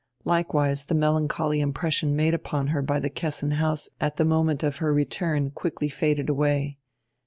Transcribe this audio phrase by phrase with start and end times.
[0.25, 4.77] Likewise the melancholy impression made upon her by the Kessin house at the moment of
[4.77, 6.79] her return quickly faded away.